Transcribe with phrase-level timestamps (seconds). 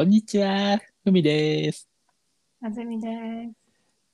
[0.00, 1.86] こんにちは、ふみです。
[2.64, 3.10] あずみで
[3.50, 3.52] す。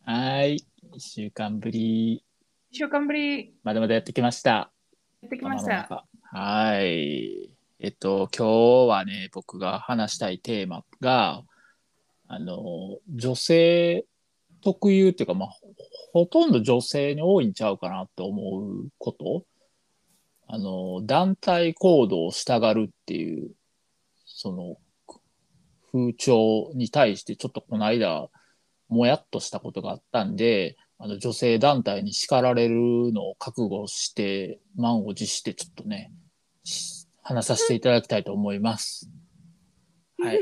[0.04, 0.56] はい、
[0.96, 2.24] 一週間ぶり、
[2.72, 4.50] 一週間ぶりまだまだやってきました。
[4.50, 6.04] やってきました。
[6.22, 7.52] はい。
[7.78, 11.44] えっと、今日はね、僕が話したいテーマが、
[12.26, 14.06] あの、女性
[14.62, 19.44] 特有っていうか、まあ、ほほとんど女性に多いんちゃうかなと思うこと。
[20.48, 23.52] あの、団体行動をしたがるっていう、
[24.24, 24.78] その、
[25.96, 28.28] 風潮に対して、ちょっとこの間、
[28.88, 32.76] もやっとしたことがあったんで、あの女性団体に叱られる
[33.12, 36.12] のを覚悟して、満を持して、ちょっとね、
[36.64, 39.10] し話させていただきたいと思います。
[40.18, 40.40] はい。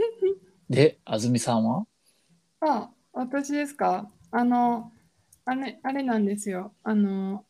[0.68, 1.86] で、あずみさんは？
[2.60, 4.10] あ、私ですか？
[4.30, 4.92] あの、
[5.46, 6.74] あれ、あれなんですよ。
[6.82, 7.44] あの、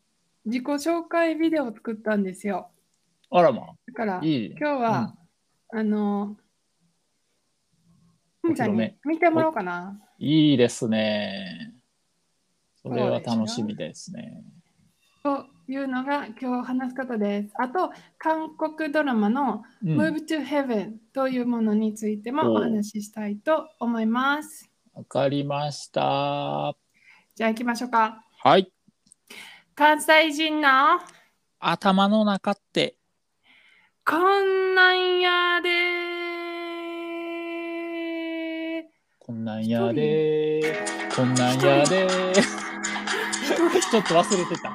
[0.47, 2.71] 自己紹介ビデオを作ったんですよ。
[3.31, 4.47] あらまだから、あ、いい。
[4.51, 5.17] 今日は、
[5.73, 6.44] あの、ふみ
[8.53, 9.99] ちゃんに見てもらおうかな。
[10.19, 11.73] いいですね。
[12.83, 14.43] それは楽しみですね。
[15.23, 17.55] というのが今日話すことです。
[17.55, 24.71] あと、韓国ドラマのうん Move to Heaven というものについてもおお話ししたいと思います。
[24.93, 26.03] わかりました。
[26.03, 26.77] は
[27.35, 28.25] じゃあ行きましょうか。
[28.59, 28.71] い。
[29.75, 30.69] 関西人の
[31.59, 32.97] 頭の中って、
[34.05, 35.94] こんなんやで
[39.27, 40.85] こんなんやで
[41.17, 42.07] こんなんやで
[43.91, 44.71] ちょっと忘れてた。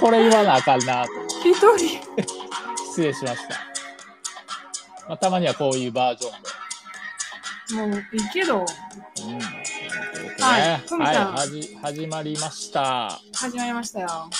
[0.00, 1.10] これ言わなあかんなと。
[1.44, 1.76] 一人
[2.76, 3.54] 失礼しました。
[5.08, 6.28] まあ、たまにはこういうバージョ
[7.82, 7.94] ンで。
[7.94, 8.64] もういいけどうん。
[10.40, 13.20] はいねふみちゃんはい、はじ始まりました。
[13.34, 14.06] 始まりましたよ。
[14.06, 14.30] は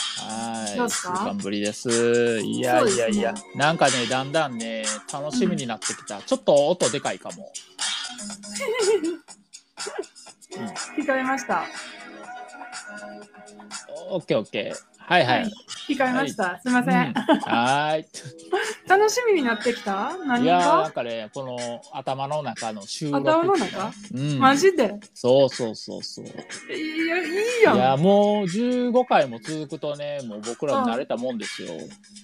[0.72, 0.76] い。
[0.76, 1.12] どうですか？
[1.12, 2.40] 一週間ぶりです。
[2.44, 6.22] いやそうですねいやいや、なんかね、だんだんね、楽しみになってきた。
[6.22, 7.50] ちょっと音でかいかも。
[10.96, 11.64] 聞かれました。
[14.10, 14.98] オッケーオッケー。
[14.98, 15.52] はいはい。
[15.88, 16.60] 聞かれました。
[16.60, 17.08] すみません。
[17.08, 18.06] うんはーい。
[18.88, 20.16] 楽しみになってきた？
[20.26, 21.56] 何いやーなんがかね、この
[21.92, 23.92] 頭の中の収録頭の中？
[24.14, 24.94] うん、マジで？
[25.14, 26.24] そうそうそうそう。
[26.24, 27.28] いや、い
[27.60, 27.76] いやん。
[27.76, 31.72] いや、もう15回も続くとね、もう僕ら慣れたもんですよ。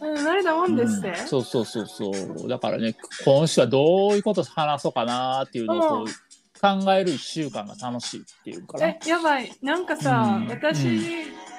[0.03, 1.09] うん、慣れたもんですって？
[1.09, 2.11] うんそうそうそうそ
[2.45, 2.49] う。
[2.49, 2.95] だからね、
[3.25, 6.07] 今週はどういうこと話そうかなっていうのをこう
[6.83, 9.53] 考える1週間が楽しいっていうかなえ。、やばい。
[9.63, 11.01] なんかさ、うん私、うん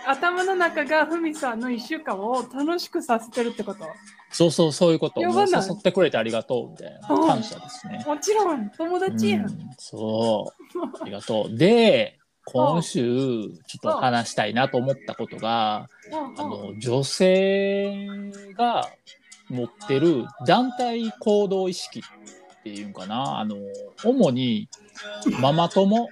[0.08, 3.86] 頭の中がふみさんの一週間を楽しくさせてるってこと？
[4.30, 5.20] そうそう、そういうこと。
[5.20, 8.04] もうやばない誘ってくれてありがとうみたいなうん感謝ですね。
[8.06, 9.46] もちろん、友達やん。
[9.46, 11.02] うんそう。
[11.02, 11.58] ありがとう。
[11.58, 18.08] で、今週、ちょっと話したいなと思ったことが、うんあの、女性
[18.56, 18.88] が
[19.50, 22.04] 持ってる団体行動意識っ
[22.66, 23.40] ていうんかな。
[23.40, 23.58] あの、
[24.04, 24.68] 主に
[25.40, 26.10] ママ友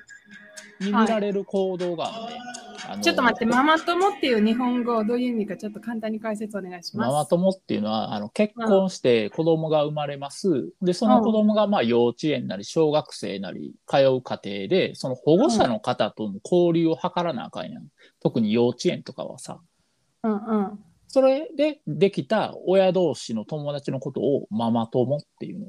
[0.80, 2.40] に見られる行動があるね。
[2.86, 7.08] あのちょっと待って、ママ友っていう日本語どういう意味かちょっと簡単に解説お願いします。
[7.08, 10.70] ママ友っていうのはあの結婚して子供が生まれます。
[10.82, 17.88] でその子供がまあ幼稚園なり小学生なり通う過程でその保護者の方との交流を図らなあかんやん。
[18.20, 19.60] 特に幼稚園とかはさ。
[20.24, 20.80] うんうん。
[21.08, 25.68] それでできた親同士の友達のことをママ友っていうの。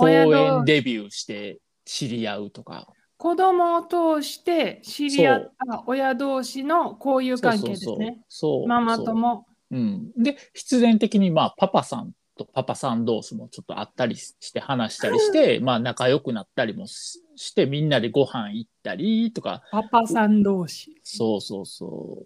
[0.00, 2.88] 公親同士園デビューして知り合うとか。
[3.16, 8.20] 子供を通して知り合った親同士の交友関係ですね。
[8.28, 8.66] そう。
[8.66, 9.46] ママ友。
[9.70, 21.00] うん、で必然的にまあパパさんとパパさん同士もちょっと会ったりして話したりしてまあ仲良くなったりもししてみんなでご飯行ったりとかパパさん同士。
[21.04, 22.24] そうそうそ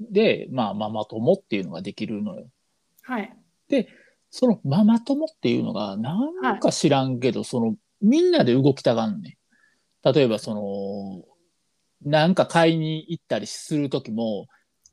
[0.00, 2.46] うでまあママ友っていうのができるのよ。
[3.02, 3.36] はい。
[4.36, 6.18] そのママ友っていうのがな
[6.54, 9.38] んか知らんけど、そのみんなで動きたがんね。
[10.02, 14.48] 例えばそのなんか買いに行ったりする時も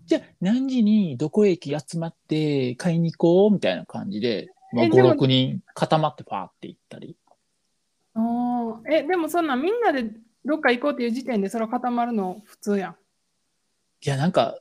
[0.05, 7.17] じゃあ何時にどこ駅集まって買いに行こうみたいな感じで、まあ、えでも56人固まってパーって行ったり。
[8.13, 8.93] おー。
[8.93, 10.11] え、でもそんなみんなで
[10.45, 12.95] どっか行こうっていう時点でそれ固まるの普通やん。
[14.05, 14.59] いやなんか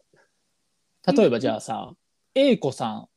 [1.06, 1.92] 例えばじゃあさ
[2.34, 3.08] A 子さん。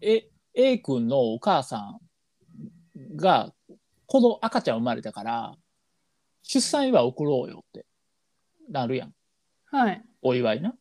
[0.00, 3.52] え A 君のお母さんが
[4.06, 5.54] この赤ちゃん生まれたから
[6.42, 7.86] 出産祝い送ろうよって
[8.70, 9.14] なるやん。
[9.66, 10.02] はい。
[10.22, 10.74] お祝いな。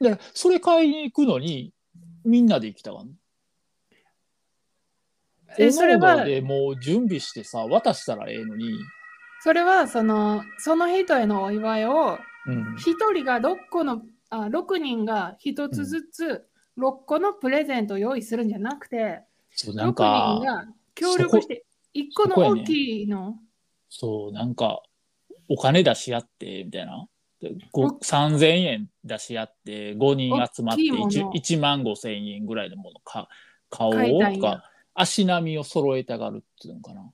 [0.00, 1.72] だからそれ買いに行くのに
[2.24, 3.10] みんなで行きたがん
[5.58, 8.74] え、それは、でもう準備してさ渡したらええのに、
[9.40, 23.38] それはその、その人へのお祝いを、うん、一人が6個の、あ、6人が一つずつ6個のプレゼントを用意するんじゃなくて、そうなん6人かが協力して一個の大きいの、
[23.88, 24.82] そう、なんか、
[25.48, 27.08] お金出し合って、みたいな。
[27.40, 33.28] でごお3000円出し合って、5人集まって大きいもの 1, 1万5000円ぐらいのものか
[33.68, 37.12] 買お買いたいんやうとか、足並みを揃えたがるっていうのかな。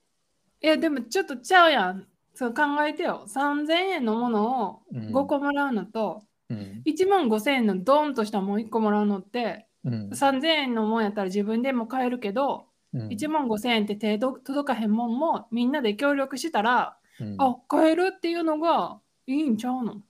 [0.60, 2.06] いや、でもちょっとちゃうやん。
[2.34, 3.24] そう考えてよ。
[3.26, 6.22] 3000円のものをうん5個もらうのと、
[6.52, 6.82] うん。
[6.84, 10.10] 1万5000円のドーンとしたもん1個もらうのって、うん。
[10.10, 20.02] 3000円のもんやったら自分でも買えるけど、うん1万5000円って手ど届かへんもんもみんなで協力したら、うんあ、買えるっていうのがいいんちゃうの？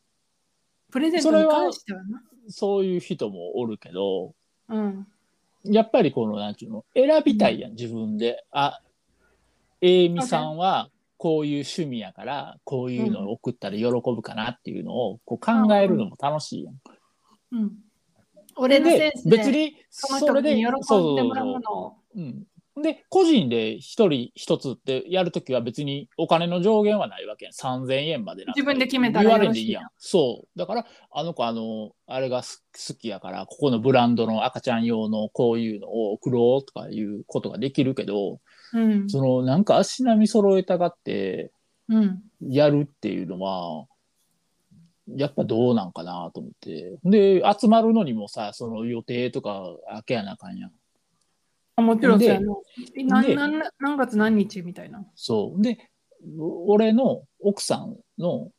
[0.91, 2.21] プレゼントに関してはな。
[2.49, 4.35] そういう人もおるけど、
[4.69, 5.07] うん。
[5.65, 8.45] やっぱりこの、なんちゅうの、選びたいやん、自分で。
[8.51, 8.81] あ、
[9.81, 10.91] えいみさんは
[11.23, 16.75] こういう趣味やから、こういうのを送ったら喜ぶかなっていうのをこう考えるのも楽しいやん。
[17.53, 17.73] うん。
[18.57, 21.73] 俺のセンスで別にそれで喜んでもらうもの。
[21.73, 21.97] を。
[22.17, 27.53] うん、で個人で一人一つってやるときは別にお金の上限はないわけやん。
[27.53, 29.89] 3000円まで自分で決めたら言われんでいいやん。
[29.99, 30.59] そう。
[30.59, 38.41] だからあの子あのあれがす好きやからここのブランドの赤ちゃん用のこういうのを送ろうとかいうことができるけど
[38.73, 39.11] うん。
[39.11, 41.51] そのなんか足並み揃えたがって
[41.89, 42.23] うん。
[42.41, 43.87] やるっていうのは
[45.09, 50.73] やっぱどうなんかなと思ってで集まるのにもさその予定とか開けやなあかんやん
[51.77, 52.55] あもちろんそうやでな。
[52.97, 55.05] えなでなん何月何日みたいな。
[55.15, 55.63] そう。
[55.63, 55.91] で、
[56.39, 58.51] お俺の奥さんの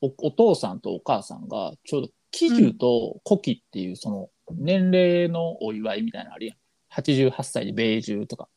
[0.00, 6.56] おお父さんとお母さんが、ちょうど喜寿と古希っていう、その年齢のお祝いみたいなのあるやん。
[6.94, 8.48] 88歳で米寿とか、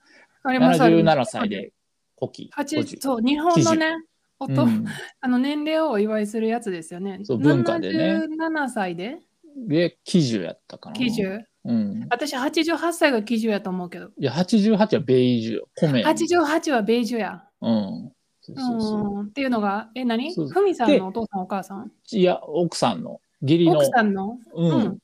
[0.49, 1.73] 77歳で
[2.19, 2.49] 古希。
[2.51, 3.95] 八50そう、日本のね、
[4.39, 4.85] おとうん
[5.21, 7.19] あの年齢をお祝いするやつですよね。
[7.23, 9.19] そう文化でね77歳で？
[9.67, 10.95] で、喜寿やったかな。
[10.95, 11.39] 喜寿？
[11.63, 12.07] うん。
[12.09, 14.07] 私88歳が喜寿やと思うけど。
[14.17, 15.69] いや、88は米寿よ。
[15.75, 16.03] 米。
[16.03, 17.43] 88は米寿や。
[17.61, 18.11] うん。
[18.41, 20.33] そうそうそううんっていうのが、え、何？
[20.35, 21.91] ふみさんのお父さんお母さん？
[22.11, 23.77] いや、奥さんの、義理の。
[23.77, 24.99] 奥さんの、ううんん。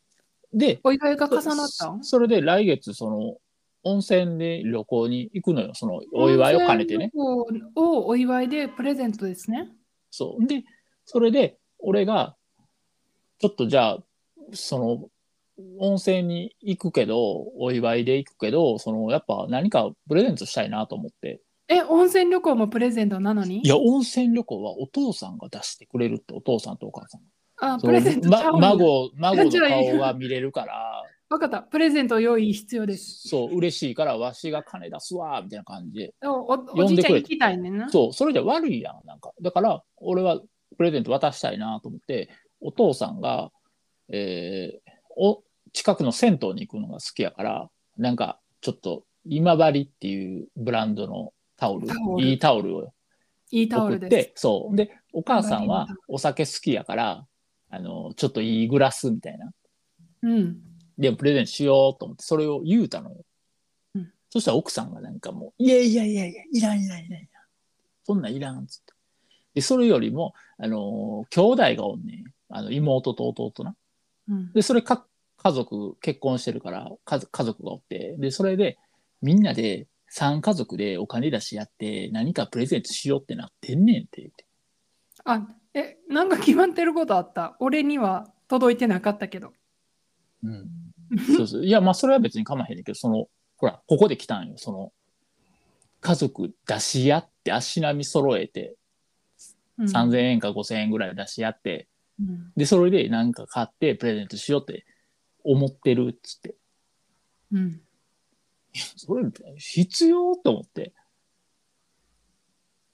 [0.54, 3.38] で、お祝いが重なったそそれで来月その
[3.84, 5.72] 温泉で旅行に行くのよ。
[5.74, 7.12] そのお祝いを兼ねてね。
[7.16, 9.70] をお祝いでプレゼントですね。
[10.10, 10.46] そう。
[10.46, 10.64] で
[11.06, 12.36] それで俺が
[13.40, 13.98] ちょっとじゃあ
[14.54, 15.10] その
[15.80, 17.18] 温泉に行くけど
[17.58, 21.42] お祝いで行くけどそのやっぱ何かプレゼントしたいなと思って。
[21.68, 23.62] え、温泉旅行もプレゼントなのに？
[23.64, 27.22] いや温泉旅行はお父さんが出してくれるってお父さんとお母さん
[27.62, 31.62] あ、そのプレゼントま孫孫の顔が見れるから わかった。
[31.62, 33.30] プレゼント用意必要です。
[33.30, 37.90] そう嬉しいからわしが金出すわみたいな感じでおおじいちゃん行きたいねんな。
[37.90, 39.32] そう、それで悪いやん、なんか。
[39.42, 40.42] だから、俺は
[40.78, 42.30] プレゼント渡したいなと思って、
[42.60, 43.50] お父さんが、
[44.10, 45.42] えーお、
[45.72, 52.94] 近くの銭湯に行くのが好きやから、なんか、ちょっと、今治っていうブランドのタオル、タオルいいタオルを
[53.52, 54.76] いいタオルでそう。
[54.76, 57.26] で、お母さんはお酒好きやから、
[57.70, 59.52] あの、ちょっといいグラスみたいな。
[60.24, 60.71] うん。
[61.02, 63.26] で、プレゼントしようと思って、それを言うたのよ。
[63.96, 67.44] うんそしたら奥さんがなんかもう、いやいやいやいや、いらんいらんいらんいらん。
[68.06, 68.94] そんなんいらんっつって。
[69.56, 72.24] で、それよりも、あのー兄弟がおんねん。
[72.48, 73.76] あの、妹と弟な。
[74.30, 74.54] うん。
[74.54, 75.06] で、それか、
[75.36, 78.78] 家族、結婚してるから、家族家族がおって、で、それで、
[79.22, 84.46] みんなで、3家族でお金出し合って、何かプレゼントしようってなってんねんって言って。
[85.26, 87.58] あ、え、なんか決まってることあった？
[87.60, 89.52] 俺には届いてなかったけど。
[90.44, 90.70] うん。
[91.38, 91.66] そうそう。
[91.66, 93.28] いや、まあ、それは別に構わへんねんけど、その、
[93.58, 94.54] ほら、ここで来たんよ。
[94.58, 94.94] その、
[96.00, 98.76] 家族出し合って、足並み揃えて、
[99.78, 101.88] うん、3000円か5000円ぐらい出し合って、
[102.20, 102.52] うん。
[102.56, 104.86] で、それでなんか買ってプレゼントしようって
[105.44, 106.56] 思ってるっつって。
[107.52, 107.82] うん。
[108.74, 109.26] それ
[109.58, 110.94] 必要と思って。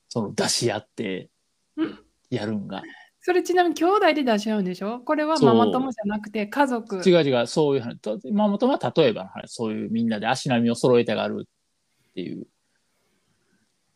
[0.09, 1.29] その出し合って
[1.75, 2.81] うんやるんが。
[3.27, 5.01] それちなみに兄弟で出し合うんでしょ？
[5.01, 7.01] これはママ友じゃなくて家族。
[7.05, 7.99] 違う違う、そういう話。
[7.99, 12.47] とママ友は例えばの話、そういうみんなで足並みを揃えたがるっていう。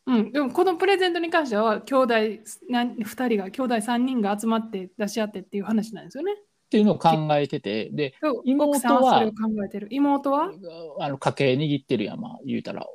[0.07, 2.13] うん、でもこのプレゼントに関しては兄弟
[2.69, 6.33] なん2人が兄弟3人が集まって出し合ってっていう話なんですよね。
[6.33, 6.35] っ
[6.69, 9.31] ていうのを考えてて、で、妹は。
[9.89, 10.51] 妹は？
[10.99, 12.85] あの家計握ってるやん、まあ言うたら、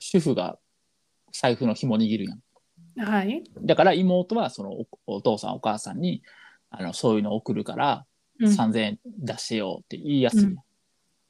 [0.00, 0.58] 主婦が
[1.30, 2.40] 財布の紐握るやん。
[2.96, 3.42] はい。
[3.60, 6.22] だから妹はそのおお父さんお母さんに
[6.70, 8.06] あのそういうの送るから
[8.40, 8.48] うん。
[8.48, 10.56] 3000円出してよって言いやすいうん。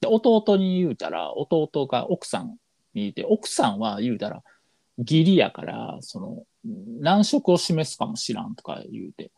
[0.00, 2.56] で弟に言うたら弟が奥さん
[2.94, 4.42] に言うて奥さんは言うたら
[4.98, 9.30] 義理やからその難色を示すかもしらんとか言うて。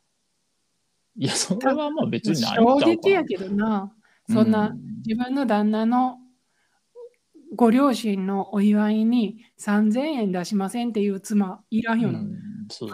[1.19, 3.93] いやそれはまあ別にないんちゃうかな衝撃やけどな。
[4.29, 6.19] そんなう自分の旦那の
[7.55, 12.19] ご両親のお祝いに3000円出しませんっていう妻いらんよな。
[12.21, 12.37] うん
[12.69, 12.91] そう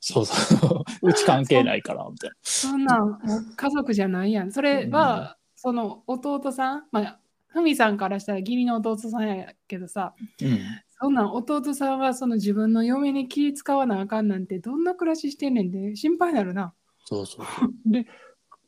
[0.00, 0.84] そうそう。
[1.08, 3.18] うち関係ないから、みたいそんなん
[3.56, 4.52] 家族じゃないやん。
[4.52, 7.18] それは、その弟さん、まあ、
[7.48, 10.48] ふみさんからしたら義理の弟さんやけどさ、な。
[10.48, 10.58] うん。
[11.00, 16.74] そんなん弟さんはその自分の嫁に気使わなあかんなんてどんな暮らししてんねんで心配になるな。
[17.04, 17.70] そうそうそう。
[17.86, 18.06] で、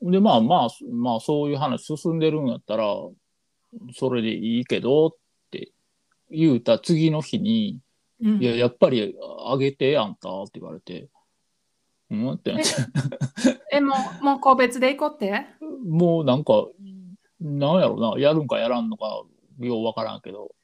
[0.02, 2.84] で、まあまあ、まあそういう話進んでるんやったら、
[3.94, 5.10] それでいいけどっ
[5.50, 5.72] て
[6.30, 7.78] 言うた次の日に、
[8.22, 8.42] うん。
[8.42, 11.08] いや、やっぱりあげてやんたって言われて、
[12.10, 12.32] うん？
[12.32, 12.68] ってなって、
[13.72, 15.46] え、もう、もう個別で行こうって？
[15.88, 16.66] もうなんか、
[17.40, 19.22] なんやろな、やるんかやらんのか、
[19.60, 20.54] ようわからんけど、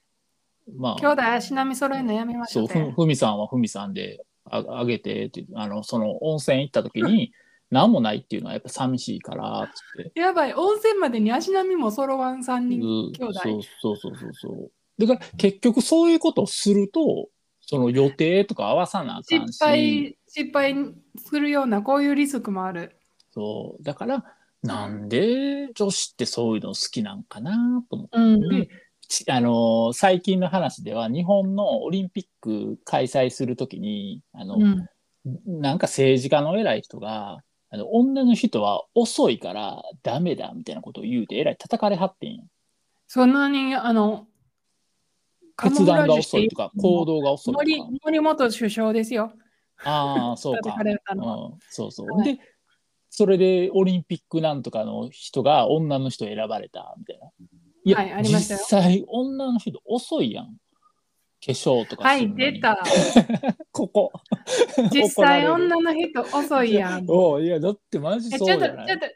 [0.76, 7.32] まあ、兄弟足並み揃えるのやめましょそうふみさんはふみさんでああげてって、あの、その温泉行った時に、
[7.70, 10.20] 何もないっていうのはやっぱ寂しいから、つって。
[10.20, 13.40] やばい、温泉までに足並みも揃わん3う人ん兄弟。
[13.40, 15.06] そうそうそうそうそう。
[15.06, 17.28] だから結局そういうことをすると、
[17.60, 20.74] その予定とか合わさなあかんし、失敗、失敗
[21.18, 22.96] するようなこういうリスクもある。
[23.32, 23.82] そう。
[23.82, 24.24] だから、
[24.62, 28.16] なんで女子ってそういうの好きなんかなと思って。
[28.16, 28.20] う
[28.58, 28.68] ん
[29.28, 34.88] あのー最近の話では日本のオリンピック開催するときにあの、うん
[35.46, 37.38] なんか政治家の偉い人が
[37.70, 42.42] あの女の人は遅いからダメだみたいなことを言うてえらい叩かれはってんや。
[43.08, 44.26] そんなに、あの、
[45.56, 47.86] 決断が遅いとか行動が遅いと森か。
[48.04, 49.32] 森本首相ですよ。
[49.84, 50.76] ああそうか。
[50.78, 52.36] うん、そうそう、はい。
[52.36, 52.40] で
[53.08, 57.30] それでオリンピックなんとかの人が女の人選ばれたみたいな。
[57.84, 58.60] いや、はいありましたよ。
[58.60, 60.56] 実際女の人遅いやん
[61.46, 62.82] 化粧とかはい、出た。
[63.70, 64.12] ここ。
[64.90, 67.04] 実際女の人遅いやん。
[67.08, 69.14] おういやだってマジえちょっと、そうじゃないちょっと、で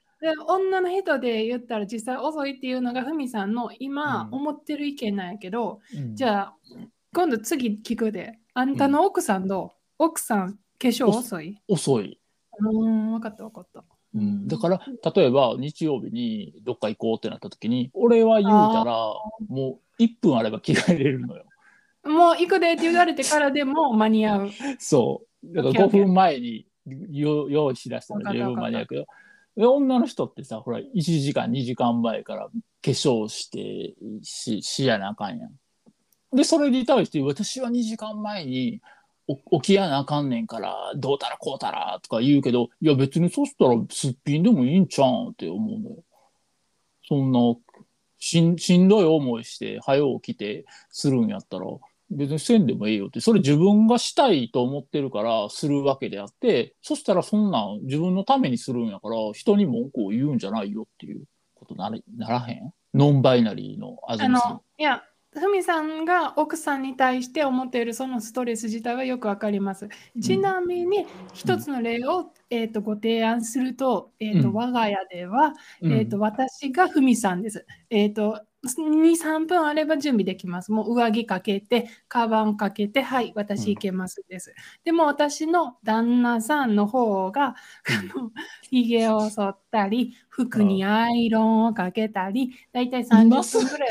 [0.49, 4.35] 女の人で言ったら実際遅いっていうのがふみさんの今うん。
[4.35, 6.15] 思ってる意見なんやけど、うん。
[6.15, 6.57] じゃあ
[7.13, 8.39] 今度次聞くで。
[8.55, 11.61] あんたの奥さんどう、奥さん化粧遅い？
[11.67, 12.21] 遅い、
[12.59, 13.85] うーん、分かった分かった。
[14.15, 14.81] うん、だから
[15.15, 19.15] 例えば日曜日にどっか行こうってなった時に俺は言うたら
[19.49, 21.45] もう1分あれば着替えれるのよ
[22.11, 24.50] もう行くでって言われてからでも間に合う。
[24.79, 25.55] そう。
[25.55, 26.05] だから5オッケーオッケー。
[26.05, 26.67] 分前に
[27.11, 29.07] よ用意しだしたら十分間に合うけど
[29.57, 32.52] で女の人ってさほら1時間2時間前から化
[32.83, 35.50] 粧してししやなあかんやん。
[36.33, 38.81] でそれに対して私は2時間前に
[39.26, 45.97] お起きやなあかんねんからどうたらこうたらとか言うけどいや別にそしたらすっぴんでもいいんちゃうんって思うのよ。
[47.07, 47.40] そんな
[48.19, 51.67] しんしんどい思いして早起きてするんやったら
[52.11, 53.21] 別にせんでもいいよって。
[53.21, 61.23] それ自分がしたいと思ってるからするわけであってそしたらそんなん自分のためにするんやから人に文句を言うんじゃないよっていう
[61.55, 62.73] ことならへん？
[62.93, 65.02] ノンバイナリーのあずあみさんの、いや、
[65.33, 69.88] ふみさんが奥さんに対して思っているそのストレス自体はよくわかります。
[70.21, 74.55] ちなみに、一つの例を、えー、とご提案すると、えーとうん。
[74.55, 75.52] 我が家では、
[75.83, 77.64] うんえー、と私がふみさんです。
[77.90, 80.71] えー、と2、3分あれば準備できます。
[80.71, 84.55] もう上着かけて、カバンかけて、はい、私行けますです。
[84.85, 87.55] でも私の旦那さんの方が、あ
[88.19, 88.31] の
[88.62, 93.90] ひげを剃ったり、服にアイロンをかけたり、だいたい30分ぐらい。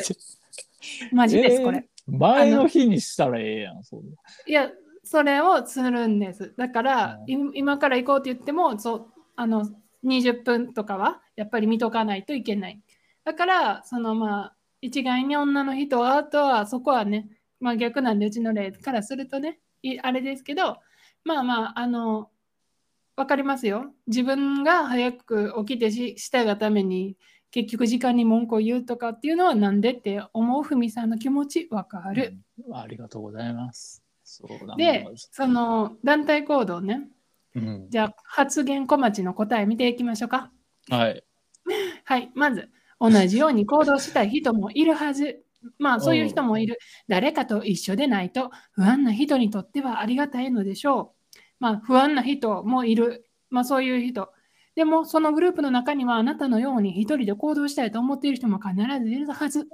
[1.12, 1.88] マジです、これ。
[2.08, 4.02] 前の日にしたらええやんそ
[4.48, 4.70] いや、
[5.04, 6.54] それをするんです。
[6.58, 9.68] だから、うい今から行こうって言っても、そうあの
[10.04, 12.82] 20分とかはやっぱり見とかないといけない。
[13.24, 17.28] だから、そのまあ、一概に女の人は、あとはそこはね、
[17.60, 20.78] まあ逆なんで、うちの例からするとね、いあれですけど、
[21.24, 22.30] まあまあ、あの、
[23.16, 23.94] わかりますよ。
[24.08, 27.18] 自分が早く起きてししたがために、
[27.52, 32.38] 結局時間に文句を言うとかっていうのはなんでって思うふみさんの気持ちわかる。
[32.68, 37.08] うんありがとうございますそうでだ、その団体行動ね。
[37.56, 40.52] うん、じゃあ発言小町の答え見ていきましょうか。
[40.90, 41.24] はい
[42.06, 45.44] はい、まず同じように行動したい人もいるはず。
[45.78, 46.78] まあそういう人もいる。
[47.08, 51.38] 誰かと一緒でないと不安な人にとってはありがたいのでしょう。
[51.60, 53.26] まあ不安な人もいる。
[53.50, 54.32] まあそういう人。
[54.76, 59.68] でもそのグループの中にはあなたのように一人で行動したいと思っている人も必ずいるはず。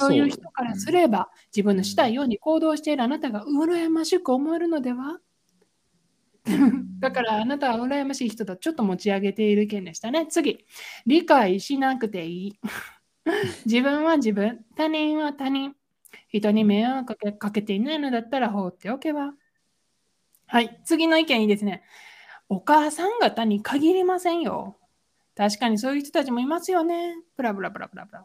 [0.00, 5.18] そそううよう人からすれば、自分のしたいように行動しているあなたが羨ましく思えるのでは？
[7.00, 10.26] だからあなたは羨ましい人とちょっと持ち上げている意見でしたね。
[10.26, 10.64] 次、
[11.06, 12.60] 理解しなくていい。
[13.66, 15.74] 自分は自分、他人は他人。
[16.28, 19.34] 人に迷惑かけかけていないのだったら放っておけば。
[20.46, 21.82] はい、次の意見いいですね。
[22.48, 24.78] お母さん方に限りませんよ。
[25.36, 27.14] 確かにそういう人たちもいますよね。
[27.36, 28.24] ブラブラブラブラブラ。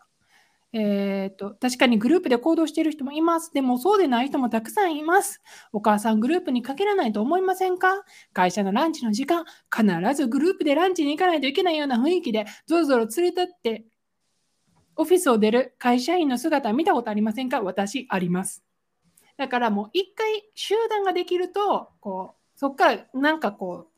[0.75, 3.53] えー、と確かにグループで行動している人もいます。
[3.53, 5.39] でもそうでない人もたくさんいます。
[5.71, 8.03] お母さんグループに限らないと思いませんか？
[8.33, 13.85] 会社のランチの時間、必ずグループでランチに行かないといけないような雰囲気で、ぞろぞろ連れ立って、
[14.95, 17.61] オフィスを出る会社員の姿見たことありませんか？
[17.61, 18.63] 私、あります。
[19.37, 23.89] だからもう一回集団ができると、こうそこからなんかこ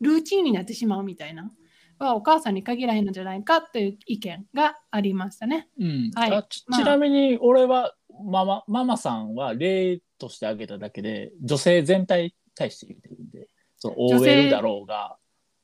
[0.00, 1.52] う、ルーチンになってしまうみたいな。
[1.98, 5.68] はお母さんに限らへんのじゃないかという意見がありましたね。
[5.78, 15.16] うんはいあちなみに俺はママママさんは例として挙げただけで女性全体に対して言ってるんでその女性 OL だろうが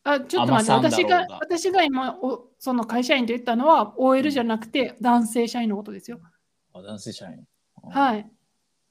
[0.04, 6.20] あちょっと待って、私が私が今お、その会社員と言ったのは OL じゃなくて男性社員のことですよ。
[6.74, 7.42] あ男性社員。
[7.90, 8.30] はい。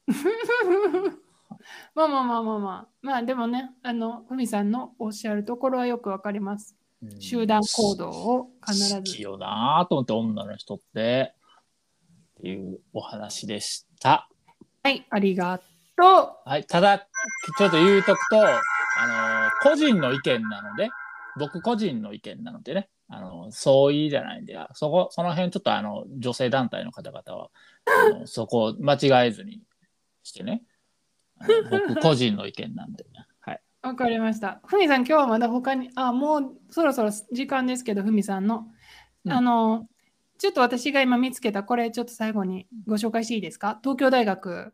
[1.96, 2.88] まあまあまあまあまあ。
[3.02, 6.76] まあでもね、あの、ふみさんのおっしゃるところはよくわかります。
[7.12, 8.96] うん集団行動を必ず。
[8.96, 11.34] 好きよなぁと思って女の人って。
[12.40, 14.28] っていうお話でした。
[14.84, 15.60] はい、ありが
[15.98, 20.90] とはい、ただちょっと言うとくと、あの個人の意見なので
[21.40, 22.90] 僕個人の意見なのでね。
[23.10, 27.50] あの相違じゃないんでそこその辺ちょっとあの女性団体の方々は
[27.86, 29.62] あのそこを間違えずに
[30.24, 30.64] してね。
[31.70, 33.06] 僕個人の意見なんで。
[33.84, 34.62] わかりました。
[34.66, 38.66] ふみさん、今日はまだ他に、あ、もうそろそろ時間ですけど、ふみさんの。
[39.26, 39.88] うんあの、
[40.38, 43.80] ちょっと私が今見つけた、これちょっと最後にご紹介していいですか？
[43.84, 44.74] 東京大学、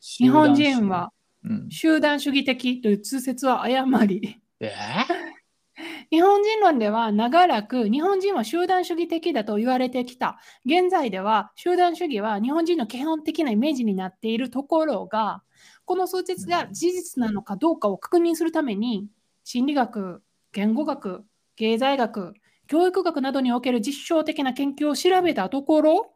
[0.00, 1.12] 日本人は
[1.44, 4.40] うん、集団主義的という通説は誤り。
[4.60, 4.72] え？
[6.10, 10.38] 日本人論では長らく日本人は集団主義的だと言われてきた。
[10.64, 15.42] 現在では集団主義は日本人の基本的なイメージになっているところが、
[15.86, 19.08] この通説が事実なのかどうかを確認するために、
[19.44, 21.24] 心理学、言語学、
[21.54, 22.34] 経済学、
[22.66, 26.12] 教育学などにおける実証的な研究を調べたところ、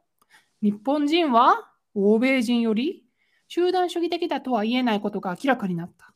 [0.61, 3.05] 日本人は欧米人より
[3.49, 6.13] 集団主義的だとは言えないことが明らかになった。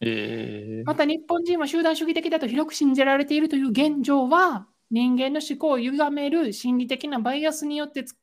[0.00, 8.14] えまた日本人は集団主義的だと広く信じられているという現状は人間の思考を歪める心理的なバイアスによってつ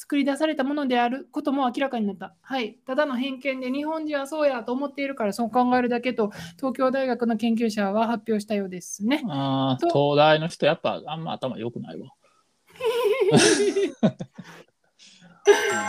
[0.00, 2.36] 作り出されたものであることも明らかになった。
[2.40, 2.78] はい。
[2.86, 9.22] ただの偏見で日本人はそうやと思っているからそう考えるだけと東京大学の研究者は発表したようですね。
[9.28, 12.08] あ東大の人やっぱあんま頭良くないわ。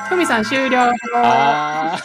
[0.10, 0.92] ふみさん終了。
[1.14, 2.00] は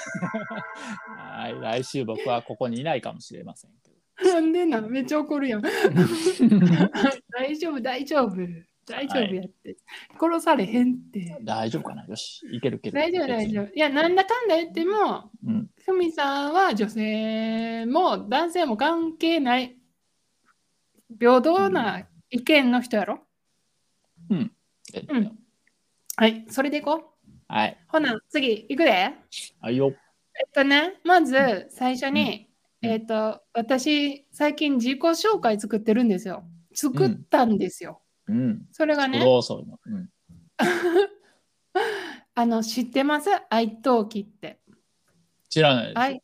[1.49, 3.91] い来週僕はここにいないかもしれませんけ
[4.23, 4.35] ど。
[4.35, 4.91] なんでなん？
[4.91, 5.63] めっちゃ怒るやん。
[7.33, 8.35] 大丈夫、大丈夫。
[8.87, 9.77] 大丈夫やって。
[10.21, 11.39] 殺されへんって。
[11.43, 12.05] 大丈夫かな？
[12.05, 12.99] よし、いけるけど。
[12.99, 13.75] 大丈夫、大丈夫。
[13.75, 15.49] いや、なんだかんだ言っても、夫。
[15.49, 15.71] うん。
[15.85, 19.77] ふみさんは女性も男性も関係ない
[21.19, 23.21] 平等な意見の人やろ、
[24.31, 24.53] うん。
[25.09, 25.39] うん
[26.17, 27.31] はい、それでいこう。
[27.49, 27.77] はい。
[27.89, 29.11] ほな、次、いくで。
[29.61, 29.93] はいよ。
[30.37, 32.49] えっとね、まず最初に、
[32.83, 36.45] うんえっと、私、最近自己紹介作ってるんですよ。
[36.75, 38.03] 作ったんですよ。
[38.29, 38.67] うん。
[38.71, 40.11] それがね、どうん。
[42.35, 43.31] あの、知ってます？
[43.51, 44.61] 愛登記って。
[45.49, 45.99] 知らないです。
[45.99, 46.23] 愛、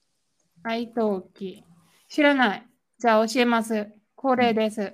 [0.63, 1.65] 愛登記。
[2.09, 2.67] 知らない。
[2.99, 3.93] じゃあ教えます。
[4.15, 4.93] これです。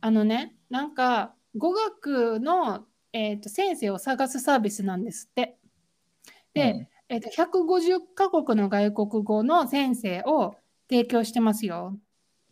[0.00, 5.58] あのね、なんか語学の、えー、と先生を探すサービスなんですって。
[6.54, 10.54] で、えー、と150カ国の外国語の先生を
[10.88, 11.98] 提供してますよ。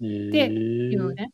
[0.01, 1.33] うん、でへーいうね。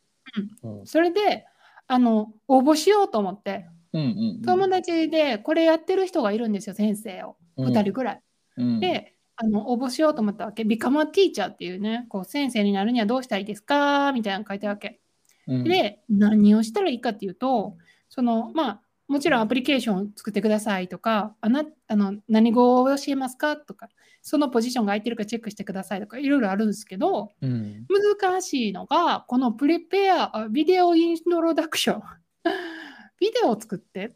[0.63, 1.45] うんそれで、
[1.87, 4.41] あの、応募しようと思って、うんうんうん。
[4.41, 7.37] 友達でこれやってる人がいるんですよ、先生を。
[7.57, 8.21] うん2人ぐらい。
[8.57, 10.63] うん、で、あの応募しようと思ったわけ。
[10.63, 14.11] Become a teacher っていうね、こう先生になるにはどうしたらいいですか？
[14.13, 14.99] みたいなの書いてあるわけ。
[15.47, 17.77] うん、で、何をしたらいいかっていうと、
[18.09, 23.55] その、まあ、もちろんアプリケーションを作ってくださいとか、あなあの何語を教えますか？
[23.55, 23.89] とか、
[24.27, 27.85] そのポジションが空いてるかチェックしてくださいとか、いろいろあるんですけど、うん、
[28.19, 32.01] 難しいのが、このプレペア、ビデオイントロダクション。
[33.21, 34.15] ビデオを作って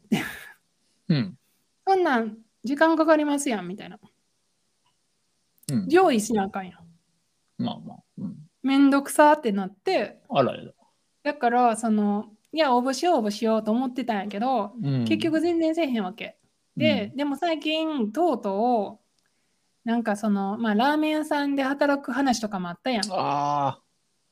[1.08, 1.38] うん。
[1.86, 4.00] そんなん時間かかりますやんみたいな。
[5.70, 5.88] うん。
[5.88, 7.62] 上位しなあかんやん。
[7.62, 7.98] まあまあ。
[8.18, 8.36] うん。
[8.64, 10.72] めんどくさってなって、あらやだ。
[11.22, 16.36] だから、その、いや、応募しよう、応募しようと思ってたんやけど、うん、結局全然せえへんわけ。
[16.76, 19.09] で、でも最近、とうとう、
[19.90, 23.04] なんかその、まあ、ラーメン屋さんで働く話とかもあったやん。
[23.10, 23.80] ああ、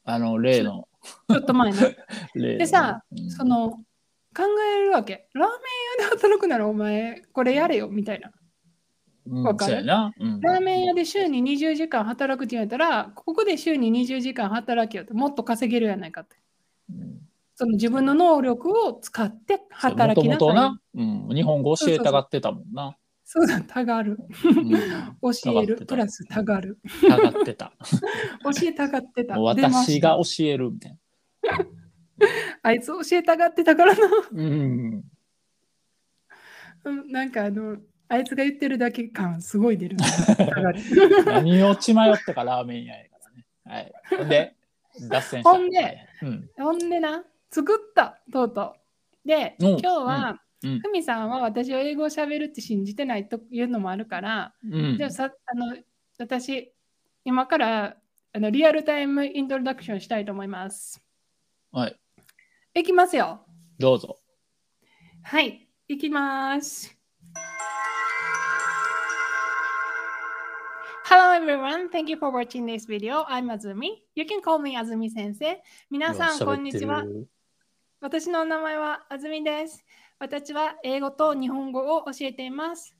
[0.04, 0.86] あの、例の。
[1.30, 2.58] ょっと前 の。
[2.58, 4.44] でさ、うんそ、の、考
[4.76, 5.28] えるわけ。
[5.34, 8.30] ラーメン屋で働くならお前、これやれよ、みたいな。
[9.26, 9.84] うん、わかる？
[9.84, 16.36] そうん、ラーメン屋で週に20時間働くって言われたら、ここで週に20時間働けよって、もっと稼げるやないかって。
[16.90, 17.18] うん
[17.60, 20.46] その自分の能力を使って働きなさい。
[20.46, 22.84] もともとな、うん、日本語教えたがってたもんな。
[22.84, 23.02] そうだ、たがる。
[23.02, 23.66] うん
[25.20, 26.78] 教える、たがってたプラスたがる。
[27.08, 27.72] たがってた。
[28.42, 29.38] 教えたがってた。
[29.38, 30.98] 私が教えるみたいな。
[32.62, 34.00] あいつ教えたがってたからな。
[34.32, 35.04] うん。
[36.84, 37.76] うんなんかあの、
[38.08, 39.96] あいつが言ってるだけ感すごい出る
[41.26, 43.16] 何を血迷ってかラーメン屋やか
[43.66, 43.90] らね。
[44.18, 44.28] はい。
[44.28, 44.54] で、
[45.08, 45.50] 脱線した。
[45.50, 46.50] ほんで、うん。
[46.56, 48.74] ほんでな、作った、とうと
[49.24, 49.28] う。
[49.28, 50.80] で、うん今日は、うん。
[50.80, 55.76] ふみさんは私を英語をしゃべるって信じてないというのもあるから、うんじゃあさあの
[56.18, 56.72] 私、
[57.24, 57.96] 今から
[58.32, 61.02] あのリアルタイムイントロダクションしたいと思います。
[61.70, 61.96] はい。
[62.74, 63.40] いきますよ。
[63.78, 64.18] どうぞ。
[65.22, 66.96] はい、いきます。
[71.08, 73.24] Hello everyone, thank you for watching this video.
[73.28, 74.02] I'm Azumi.
[74.14, 75.62] You can call me Azumi 先生。
[75.90, 77.04] 皆さん、こんにちは。
[78.00, 79.84] 私の名前はあずみです。
[80.19, 82.95] 私は英語と日本語を教えています。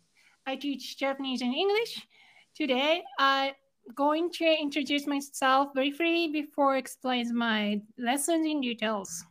[0.46, 2.06] I teach Japanese and English.
[2.54, 3.54] Today, I'm
[3.96, 9.26] going to introduce myself briefly before I explain my lessons in details.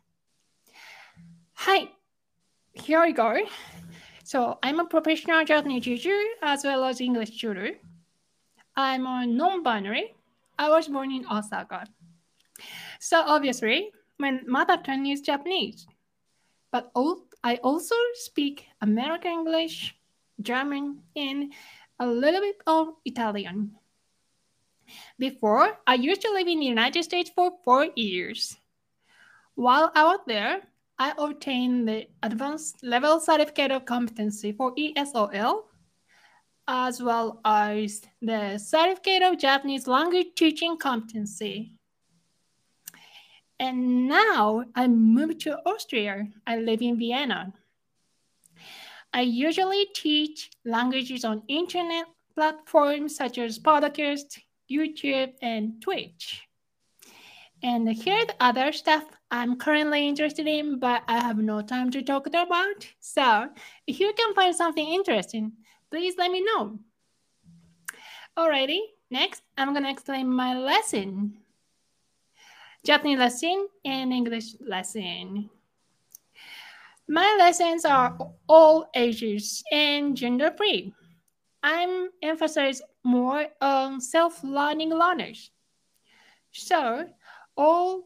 [1.55, 1.89] Hi,
[2.73, 3.37] here we go.
[4.25, 7.79] So, I'm a professional Japanese teacher as well as English tutor.
[8.75, 10.15] I'm a non binary.
[10.59, 11.87] I was born in Osaka.
[13.01, 15.87] So, obviously, my mother tongue is Japanese,
[16.71, 19.96] but al- I also speak American English,
[20.42, 21.54] German, and
[21.98, 23.72] a little bit of Italian.
[25.18, 28.58] Before, I used to live in the United States for four years.
[29.56, 30.60] While I was there,
[31.00, 35.62] I obtained the Advanced Level Certificate of Competency for ESOL,
[36.68, 41.77] as well as the Certificate of Japanese Language Teaching Competency.
[43.60, 46.28] And now I moved to Austria.
[46.46, 47.54] I live in Vienna.
[49.14, 54.40] I usually teach languages on internet platforms such as podcast,
[54.70, 56.44] YouTube, and Twitch.
[57.64, 61.90] And here are the other stuff I'm currently interested in, but I have no time
[61.92, 62.88] to talk about.
[63.00, 63.50] So
[63.88, 65.54] if you can find something interesting,
[65.90, 66.78] please let me know.
[68.38, 71.40] Alrighty, next I'm gonna explain my lesson.
[72.88, 75.50] Japanese lesson and English lesson.
[77.10, 80.94] My lessons are all ages and gender free.
[81.62, 82.12] I'm
[83.04, 85.52] more on self-learning learners.
[86.54, 87.10] So
[87.58, 88.04] all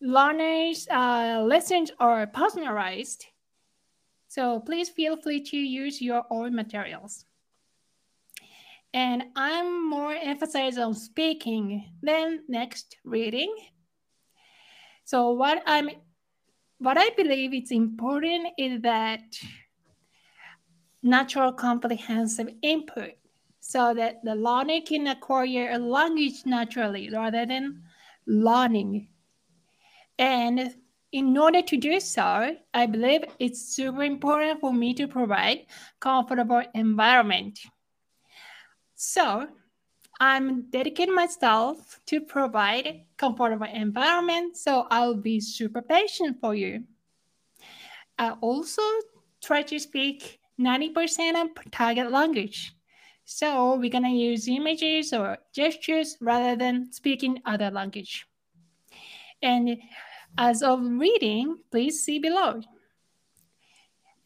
[0.00, 3.26] learners' uh, lessons are personalized.
[4.26, 7.26] So please feel free to use your own materials.
[8.94, 13.54] And I'm more emphasized on speaking than next reading.
[15.04, 15.90] So what I'm
[16.78, 19.22] what I believe is important is that
[21.02, 23.12] natural comprehensive input
[23.60, 27.82] so that the learner can acquire a language naturally rather than
[28.26, 29.08] learning.
[30.18, 30.74] And
[31.12, 35.66] in order to do so, I believe it's super important for me to provide
[36.00, 37.58] comfortable environment.
[39.00, 39.46] So
[40.18, 44.56] I'm dedicating myself to provide comfortable environment.
[44.56, 46.82] So I'll be super patient for you.
[48.18, 48.82] I also
[49.40, 52.74] try to speak 90% of target language.
[53.24, 58.26] So we're gonna use images or gestures rather than speaking other language.
[59.40, 59.78] And
[60.36, 62.62] as of reading, please see below.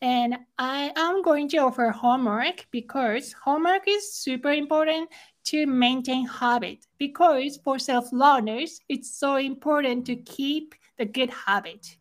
[0.02, 5.08] And I am going to offer homework because homework is super important
[5.44, 11.96] to maintain habit because for self-learners, it's so important to keep the good habit.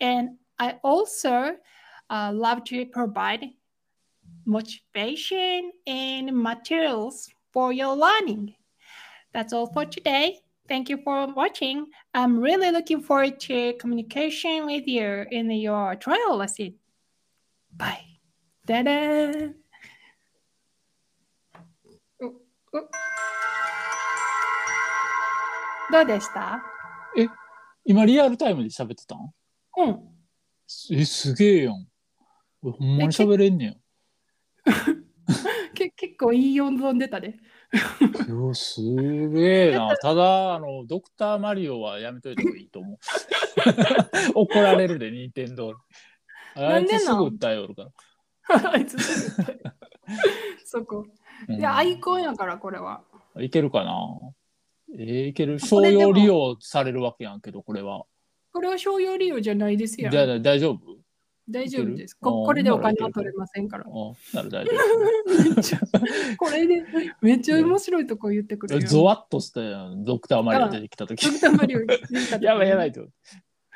[0.00, 1.56] And I also
[2.08, 3.44] uh, love to provide
[4.44, 8.54] motivation and materials for your learning.
[9.32, 10.38] That's all for today.
[10.68, 11.86] Thank you for watching.
[12.14, 16.78] I'm really looking forward to communication with you in your trial lesson.
[17.76, 18.20] Bye.
[18.66, 19.52] Ta-da!
[22.20, 22.32] おお
[25.92, 26.62] どうでした？
[27.84, 29.32] 今リアルタイムで喋ってたん？
[29.78, 30.00] うん。
[30.92, 31.86] え、すげえやん。
[32.62, 33.78] 俺ほんまに喋れんね
[35.74, 37.40] け 結構いい音存出たね。
[37.72, 37.80] や。
[37.80, 38.80] いや、す
[39.30, 39.96] げえな。
[39.96, 42.98] ただ、あの、ドクターマリオはやめといた方がいいと思う。
[44.36, 45.74] 怒られるで、ニンテンドー。
[46.56, 47.90] あな いつすぐ訴えよるか
[48.48, 48.72] ら。
[48.72, 48.96] あいつ
[50.64, 51.06] そこ。
[51.48, 53.02] うんいや、アイコンやから、これは。
[53.40, 53.94] いけるかな？
[54.96, 58.04] えーいけるこ商用利用されるわけやんけど、これは。
[58.52, 60.18] これは商用利用じゃないですよじ。
[60.18, 60.98] ゃあ大丈夫？
[61.48, 62.14] 大丈夫です。
[62.14, 63.84] ここれでお金は取れませんから。
[63.86, 64.72] あなる大丈
[65.44, 65.80] めっちゃ
[66.38, 66.84] これで
[67.20, 68.78] めっちゃ面白いとこ言ってくれ夫。
[68.78, 68.88] るよ。
[68.90, 71.32] ゾワッとしたやん、ドクターマリオ出てきたときド。
[71.32, 72.92] クターマリオ言った時 やばいやばいっ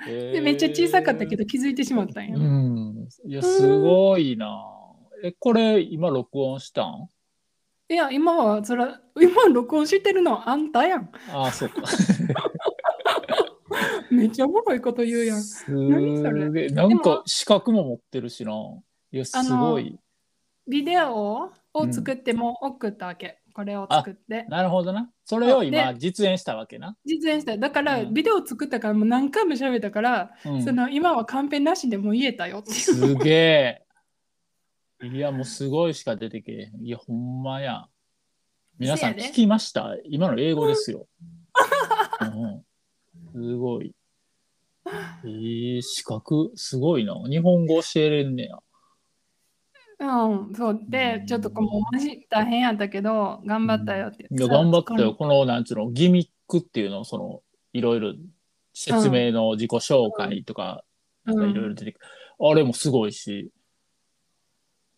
[0.04, 2.36] でめっちゃ小さかったけど気づいてしまったんや。
[2.36, 3.08] うん。
[3.24, 4.62] いや、すごいな。
[5.24, 7.08] え、これ、今録音したん？
[7.88, 8.84] いや、今はそれ、
[9.20, 11.10] 今録音してるのはあんたやん。
[11.30, 11.82] ああ、そうか。
[14.10, 15.40] めっちゃおもろいこと言うやん。
[15.40, 16.68] す何それ？
[16.70, 18.52] なんか資格も持ってるしな。
[19.12, 19.98] いや、すごい。
[20.68, 23.38] ビデオを作っても送ったわけ。
[23.56, 24.44] これを作って。
[24.50, 25.10] なるほどな。
[25.24, 26.94] それを今で実演したわけな。
[27.06, 27.56] 実演した。
[27.56, 32.72] だから、うんビデオ作ったからもう何回も喋ったから、うんその今はカンペなしでも言えたよって。
[32.72, 33.82] すげえ。
[35.10, 36.70] いや、もうすごいしか出てけ。
[36.82, 37.86] いや、ほんまや。
[38.78, 39.96] 皆さん聞きました？
[40.04, 41.06] 今の英語ですよ。
[42.20, 42.62] うん、
[43.32, 43.94] すごい。
[45.24, 47.14] えー、資格すごいな。
[47.26, 48.58] 日本語教えれんねや。
[49.98, 54.26] うん、そうで、ちょっとこうもうマジ大変やったけど、頑張ったよって。
[54.30, 55.12] いや、頑張ったよ。
[55.12, 57.40] ここの、なんつうの、ギミックっていうの、その、
[57.72, 58.14] いろいろ
[58.74, 60.84] 説明の自己紹介とか、
[61.26, 62.06] のなんかいろいろ出てくる。
[62.38, 63.50] あれもすごいし。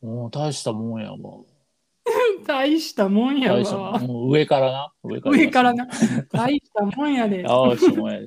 [0.02, 1.16] もう大したもんやわ。
[1.16, 1.20] う
[2.40, 4.06] ん大したもんや大したもわん。。
[4.06, 4.92] もう上からな。
[5.04, 5.36] 上から。
[5.36, 5.86] 上からな。
[6.32, 7.44] 大したもんやで。
[7.46, 8.26] ああ、しもんやで。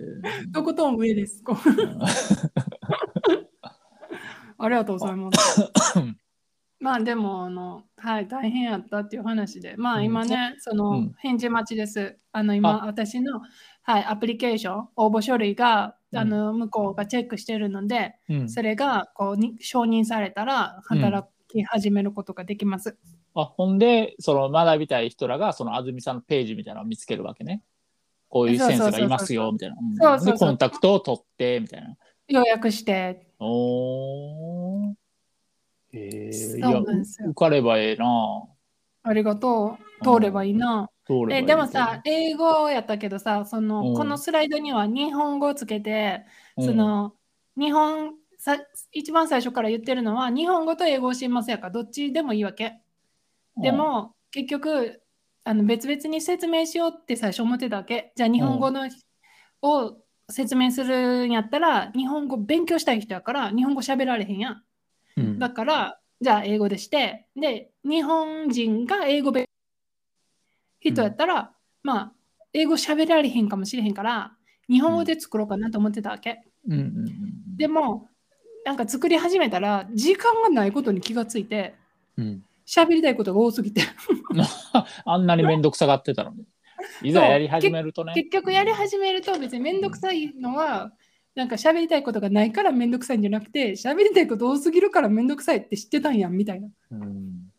[0.54, 1.44] とことん上です。
[1.44, 1.58] こう
[4.58, 5.72] ありがとうございます。
[6.82, 12.18] まあでもあの、はい、大変やったっていう話で、まあうん今ね、その、うん返事待ちです。
[12.32, 13.40] あの今、私の、
[13.84, 22.98] はい、アプリケーション、応募書類が、うんあの向こうがチェックしてるので、うん、それがこうに承認されたら働き始めることができます。
[23.34, 27.62] あほんで、その学びたい人らが、その安住さんのページみたいなのを見つけるわけね。
[28.28, 29.76] こういう先生がいますよ、みたいな。
[29.80, 31.96] うんそうそうそうで、コンタクトを取って、みたいな。
[32.28, 34.94] 予約して、おー。
[35.94, 38.44] へえいそうや、受かればええな。
[39.04, 40.04] ありがとう。
[40.04, 40.90] 通ればいいな。
[41.06, 46.24] 通ればいいえでもさ、英語やったけどさ、その、うんこのスライドには日本語をつけて、
[46.58, 47.14] うんその
[47.58, 48.58] 日本さ
[48.92, 51.68] 一番最初から言ってるのは日本語と英語を教えますやか？
[51.68, 52.80] らどっちでもいいわけ。
[53.58, 55.02] で、も、結局
[55.44, 58.14] あの別々に説明しようって最初思ってたわけ。
[58.16, 58.90] じゃあ日本語の、
[59.62, 59.98] を
[60.30, 64.64] 説明するんやったら日本語勉強したい人やから日本語喋られへんやん。
[65.18, 65.40] うん。
[65.40, 69.46] だからじゃあ英語でしてで日本人が英語勉
[70.80, 71.52] 人やったら、
[71.84, 72.12] まあ
[72.54, 74.34] 英語喋られへんかもしれへんから
[74.68, 76.44] 日本語で作ろうかなと思ってたわけ。
[76.68, 76.74] うん。
[76.74, 78.10] うんうん、でも
[78.66, 81.76] なんか作り始めたら時間がないことに気がついて
[82.18, 83.82] うん、喋りたいことが多すぎて。
[85.06, 86.46] あんなに面倒くさがってたのに。
[87.04, 88.14] いざやり始めるとね。
[88.16, 90.92] 結局やり始めると別にめんどくさいのは
[91.36, 96.68] なんか喋りたいことがないからめんどくさいんじゃなくて喋りたいこと多すぎるからめんどくさいって知ってたんやんみたいな。
[96.92, 97.52] うん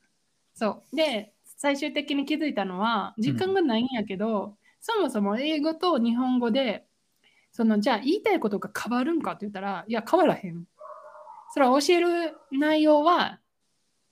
[0.54, 6.84] そうで最終的に気づいたのは時間がないんやけど、そもそも英語と日本語で
[7.52, 10.64] そのじゃあ言いたいことが変わるんかって言ったらいや変わらへん。
[11.54, 13.38] それは教える内容は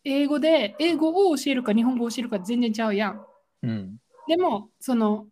[0.05, 3.27] 英語で英語を教えるか日本語を教えるか全然ちゃうやん。
[3.63, 3.97] うん
[4.29, 5.27] でもその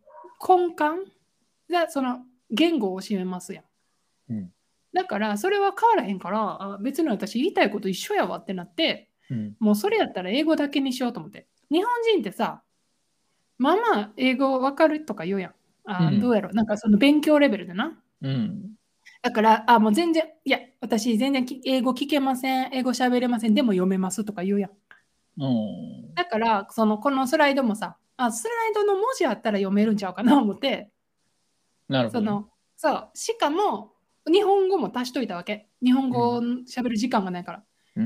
[0.47, 1.13] 根幹
[1.71, 3.65] がその言語を教えますやん。
[4.31, 4.53] うん
[4.95, 11.47] だからそれは変わらへんからあ別に私言いたいこと一緒やわってなってうんもうそれやったら英語だけにしようと思って。
[11.71, 12.63] 日本人ってさ、
[13.59, 15.55] まあまあ英語わかるとか言うやん。
[15.85, 17.99] あうんどうやろなんかその勉強レベルでな。
[18.23, 18.79] うん
[19.21, 24.71] だから、あ、もう全然、いや、私全然き英語聞けません、英語喋れません、でも読めますとか言うやん。
[25.39, 30.91] うんだから、そのこのスライドもさ、あ、スライドの文字あったら読めるんちゃうかな思って、
[31.89, 32.21] なるほど。
[32.21, 33.93] その、そう、しかも、
[34.29, 35.69] 日本語も足しといたわけ。
[35.83, 37.59] 日本語を喋る時間がないから。
[37.59, 37.65] うん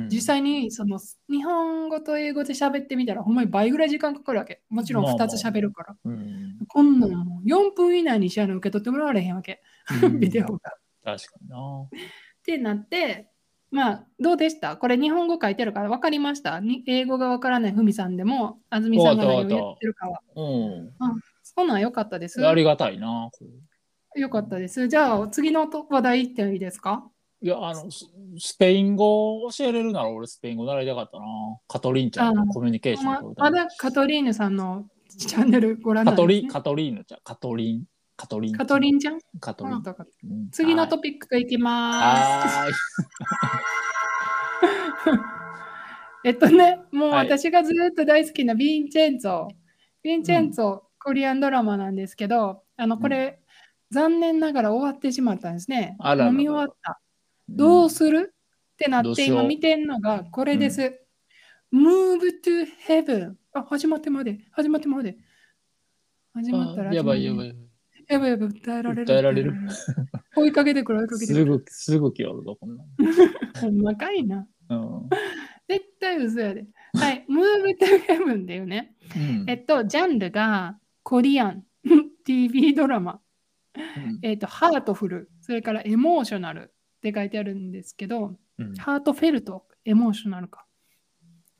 [0.08, 4.62] 実際にその日本語と英語で喋ってみたらほんまに倍ぐらい時間かかるわけ。
[4.70, 5.96] もちろん2まあまあつ喋るから。
[6.06, 9.60] うんこんなんもう4分以内にしやの受け取ってもらわれへんわけ。
[10.02, 10.54] うん ビデオが。
[10.54, 10.58] っ
[11.04, 11.56] 確かにな。
[12.44, 13.28] てなって、
[13.70, 14.78] まあどうでした？
[14.78, 16.58] これ日本語書いてるから分かりました？
[16.60, 20.22] に英語が分からないふみさんでも安住さんが何を言ってるかは。
[20.36, 20.94] うん。
[21.42, 22.46] そんなん良かったです。
[22.46, 23.28] ありがたいな。
[24.12, 24.88] これ良かったです。
[24.88, 27.04] じゃあ次のと話題いっていいですか？
[27.40, 28.06] いや、あの、ス
[28.38, 31.24] スペイン語教えれるなら俺スペイン語習いたかったな。
[31.66, 37.20] カトリンちゃんあとコミュニケーションままだカトリーヌさんのチャンネルご覧なんです、ね、カトリ、カトリーヌちゃん。
[37.24, 37.84] カトリン。
[38.16, 38.56] カトリン。
[38.56, 39.18] カトリンちゃん？
[39.40, 39.82] カトリン。
[40.52, 41.98] 次のトピックいきます。
[41.98, 42.74] はーい。
[46.28, 49.48] えっとね、もうはい私がずっと大好きなヴィンチェンツォ。
[50.04, 53.40] ヴィンチェンツォ、コリアンドラマなんですけど、あのこれ、
[53.92, 55.96] 残念ながら終わってしまったんですね。
[55.98, 56.98] あららら飲み終わった。
[57.48, 58.34] どうすする、
[58.72, 60.98] ってなって今見てんのがこれです。
[61.72, 63.34] Move to heaven。
[63.52, 64.38] あ、始まってまで。
[64.52, 65.16] 始まってまで。
[66.32, 66.94] 始まったら。
[66.94, 67.54] やばいやばい。
[68.08, 68.48] やばいやばい。
[68.48, 69.06] 訴えられる。
[69.06, 69.54] 訴えられる。
[70.36, 71.44] 追いかけてくる、追いかけてくる。
[71.44, 72.84] すぐ、すぐ来よるぞ、こんな
[73.60, 74.48] ほんまかいな。
[74.70, 75.08] の。
[75.68, 76.66] 絶対嘘やで。
[76.94, 77.26] はい。
[77.28, 78.94] Move to heaven だよね。
[79.14, 79.44] うん。
[79.48, 81.64] えっと、ジャンルがコリアン
[82.24, 83.21] TV ドラマ。
[83.74, 85.30] うんえっと、ハートフル。
[85.40, 90.66] それからエモーショナルって書いてあるんですけど、うんハートフェルト、エモーショナルか。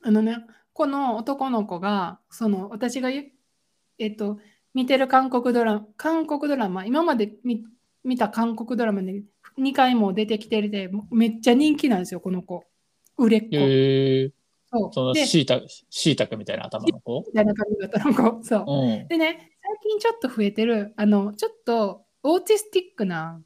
[0.03, 0.39] あのね、
[0.73, 4.39] この男の子が、その私がえっと、
[4.75, 7.65] 見てる韓国ドラマ、韓国ドラマ、今まで見
[8.05, 9.23] 見た韓国ドラマで
[9.59, 12.65] 2回も出てきてるで、めっちゃ人気なんですよ、この子。
[13.17, 13.49] 売れっ子。
[13.53, 14.33] えー、
[14.71, 17.25] そうそので、しいたしいたけみたいな頭の子？
[17.29, 18.45] みたいな髪型の子。
[18.45, 18.65] そう。
[18.67, 19.09] うん。
[19.09, 19.52] でね、最
[19.83, 23.41] 近ちょっと増えてる、あの、ちょっとオーティスティックな、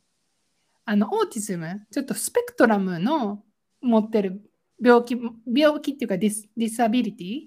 [0.84, 3.42] あの、オーティズム、ちょっとスペクトラムの
[3.80, 4.42] 持ってる
[4.82, 7.40] 病気、病気っていうか dis disability、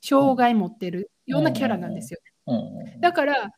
[0.00, 2.20] 障害持ってるようなキャラなんですよ。
[2.46, 2.54] う
[2.96, 3.00] ん。
[3.00, 3.50] だから、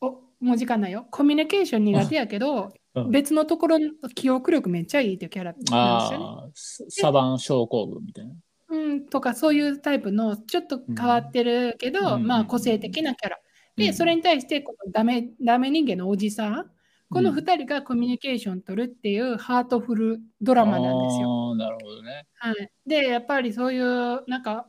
[0.00, 1.06] おもう時間ないよ。
[1.10, 2.70] コミュニケーション苦手やけど、うん
[3.08, 3.86] 別のところの
[4.16, 6.90] 記憶力めっちゃいいっていうキャラなんですよね。
[6.90, 8.34] サバン症候群みたいな。
[8.70, 13.38] うん、とかそういうタイプのちょっと変わってるけど、うんまあ個性的なキャラ。
[13.76, 16.70] で、うんそれに対してこのダメダメ人間のおじさん、
[17.10, 21.54] このうん2人がコミュニケーション取るっていうハートフルドラマなんですよ。
[21.56, 22.26] なるほどね。
[22.34, 24.66] はい、で、やっぱりそういうなんか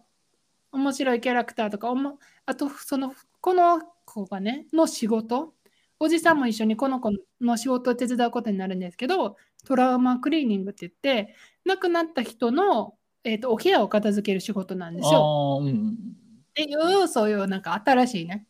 [0.71, 5.53] 面白いキャラクターとか、おもあとそのこの子がね、の仕事、
[5.99, 10.93] おじさんも一緒にこの子の仕事を手伝うことになるんですけど、トラウマクリーニングって言っ
[11.25, 11.35] て、
[11.65, 15.59] 亡くなった人の、えー、とお部屋を片付ける仕事なんですよ。
[15.61, 15.89] うん。
[15.89, 18.47] っていう、そういうなんか新しいね、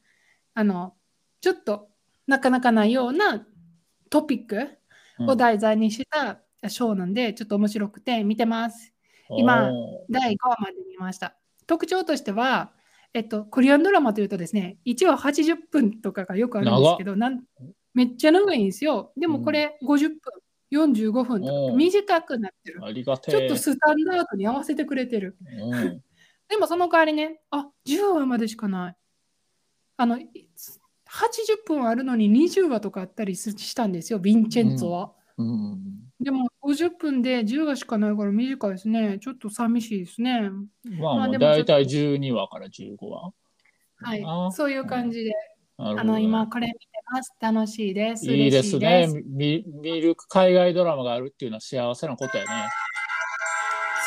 [0.54, 0.96] あの、
[1.42, 1.90] ちょっと
[2.28, 3.46] なかなかないような
[4.10, 4.70] トピック
[5.28, 8.94] を題材にしたショーなんで、ちょっと面白くて見てます。
[9.38, 11.36] 今お第5話まで見ました。
[11.68, 12.74] 特徴としては、
[13.14, 17.42] えっと、コリアンドラマというとですね、1話80分とかがよくあるんですけど、なん
[17.94, 19.12] めっちゃ長いんですよ。
[19.18, 20.18] でもこれ50分、
[20.72, 22.86] 45分とか短くなってるー。
[22.86, 23.40] ありがてえ。
[23.40, 25.38] ちょっとスタンダードに合わせてくれてる。
[25.72, 26.02] うん
[26.48, 28.96] でもその代わりね、あ、10話までしかない。
[30.02, 30.28] あの、い
[31.06, 35.12] 80分あるのに20話とかあったりすしたんですよ、ヴィンチェンツォは。
[35.38, 35.80] うん。
[36.20, 39.20] でも50分で10話しかないから短いですね。
[39.20, 40.50] ちょっと寂しいですね。
[41.00, 43.34] まあ、大体12話から15話。
[44.04, 45.32] はいそういう感じで、
[45.78, 46.80] あの今これ見て
[47.12, 47.36] ます。
[47.40, 48.26] 楽しいです。
[48.26, 49.64] いいですね見。
[49.68, 52.50] 見る海外ドラマがあるっていうのは幸せなことやね。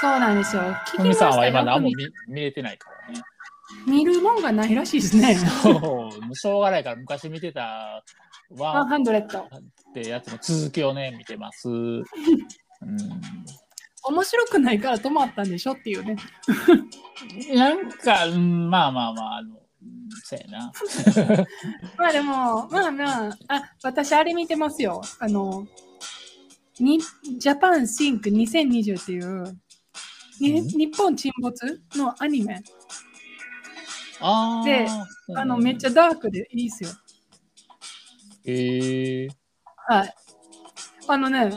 [0.00, 0.62] そうなんですよ。
[0.96, 3.22] ふみさんは今何もふ見見れてないからね。
[3.86, 5.34] み見るもんがないらしいですね。
[5.34, 8.04] そう、しょうがないから昔見てた
[8.50, 9.40] ワン100。
[9.40, 9.42] っ
[9.94, 11.68] てやつの続きをね、見てます。
[11.68, 12.04] うん、
[14.04, 16.16] 面白くないから止まったんでしょっていうね。
[17.54, 20.72] なんか、うんまあまあまあ、あの、うんそうやな。
[21.96, 25.00] まあでも、まあまあ、あ、私あれ見てますよ。
[25.20, 25.66] あの、
[26.80, 27.00] に
[27.38, 29.60] Japan Sinks 2020っていう、
[30.40, 32.60] にうん日本沈没のアニメ。
[34.64, 34.86] で
[35.36, 35.90] あの、めっちゃ。
[35.90, 36.90] ダークでいいっすよ。
[38.46, 39.28] へえ
[39.88, 40.14] はい。
[41.08, 41.52] あのね、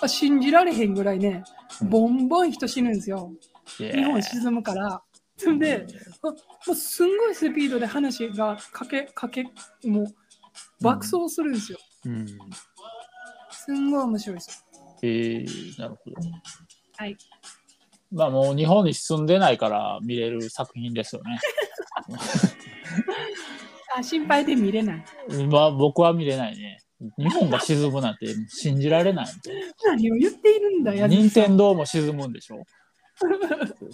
[0.00, 1.44] あ信じられへんぐらいね、
[1.80, 3.32] うんボンボン人死ぬんですよ。
[3.78, 3.92] ー。
[3.92, 5.02] 日本沈むから。
[5.36, 5.86] そんで、
[6.22, 6.34] あも
[6.72, 9.44] うすんごいスピードで話がかけ、かけ、
[9.84, 10.06] もう
[10.80, 11.78] 爆走するんですよ。
[12.06, 12.26] うん。
[13.50, 14.64] すんごい面白いです。
[15.02, 15.44] へえ
[15.78, 16.16] なるほど。
[16.96, 17.16] はい。
[18.12, 21.38] まあもう日本に住んでないから見れる作品ですよね。
[23.96, 25.04] あ、心配で見れない。
[25.50, 26.78] まあ僕は見れないね。
[27.18, 29.26] 日本が沈むなんて信じられない。
[29.84, 32.62] 何を言っているんだ、や任天堂も沈むんでしょ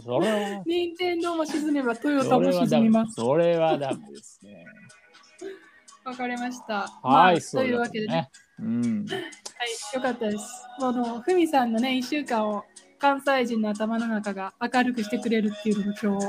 [0.05, 3.15] それは、任天堂も沈めばトヨタも沈みます。
[3.15, 4.65] それはダメですね。
[6.05, 7.01] わかりました。
[7.03, 8.31] まあはい、そうというわけでね、ね。
[8.61, 9.07] うん。
[9.07, 9.21] はい、
[9.95, 10.45] よかったです。
[10.81, 12.65] あの、ふみさんのね、1週間を
[12.99, 16.27] 関西人の頭の中が明るくしてくれるっていうのが今日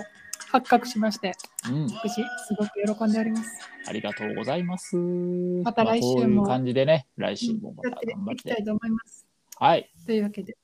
[0.52, 1.34] 発覚しまして、
[1.70, 2.24] うん、私す
[2.58, 3.50] ごく喜んでおります。
[3.88, 4.96] ありがとうございます。
[4.96, 8.34] また来週も、まあ、うう感じでね、来週もまた頑張って。
[8.34, 9.28] いきたいと思います。
[9.58, 9.92] はい。
[10.06, 10.58] というわけで、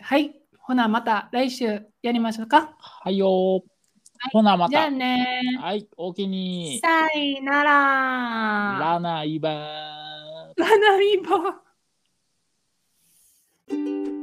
[0.00, 0.40] はい。
[0.58, 1.66] ほなまた来週
[2.00, 2.76] やりましょうか。
[2.78, 3.62] はいよ、はい、
[4.32, 4.70] ほなまた。
[4.70, 5.40] じゃあね。
[5.60, 6.78] はい、おきに。
[6.80, 8.78] さいなら。
[8.80, 9.54] ラナイバー。
[10.56, 14.13] ラナイバー。